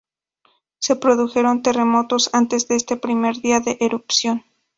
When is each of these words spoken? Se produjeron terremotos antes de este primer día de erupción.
Se 0.79 0.95
produjeron 0.95 1.61
terremotos 1.61 2.31
antes 2.33 2.67
de 2.67 2.75
este 2.75 2.97
primer 2.97 3.35
día 3.35 3.59
de 3.59 3.77
erupción. 3.81 4.43